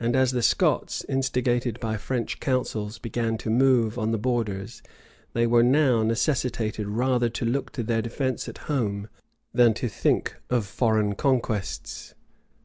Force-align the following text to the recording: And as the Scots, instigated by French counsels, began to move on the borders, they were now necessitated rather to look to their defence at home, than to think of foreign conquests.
And 0.00 0.16
as 0.16 0.32
the 0.32 0.42
Scots, 0.42 1.04
instigated 1.08 1.78
by 1.78 1.96
French 1.96 2.40
counsels, 2.40 2.98
began 2.98 3.38
to 3.38 3.50
move 3.50 3.96
on 3.96 4.10
the 4.10 4.18
borders, 4.18 4.82
they 5.32 5.46
were 5.46 5.62
now 5.62 6.02
necessitated 6.02 6.88
rather 6.88 7.28
to 7.28 7.44
look 7.44 7.70
to 7.74 7.84
their 7.84 8.02
defence 8.02 8.48
at 8.48 8.58
home, 8.66 9.08
than 9.52 9.72
to 9.74 9.86
think 9.86 10.34
of 10.50 10.66
foreign 10.66 11.14
conquests. 11.14 12.16